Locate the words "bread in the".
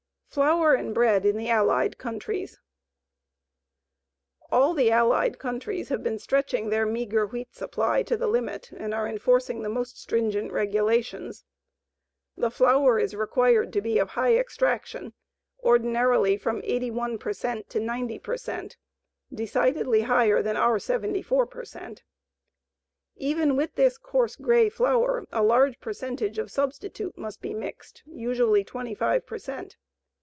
0.93-1.49